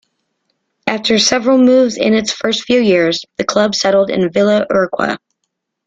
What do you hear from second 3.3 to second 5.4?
the club settled in Villa Urquiza.